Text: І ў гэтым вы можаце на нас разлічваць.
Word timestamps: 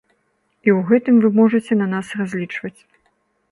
І 0.67 0.73
ў 0.77 0.85
гэтым 0.91 1.19
вы 1.27 1.31
можаце 1.41 1.79
на 1.83 1.87
нас 1.93 2.11
разлічваць. 2.25 2.77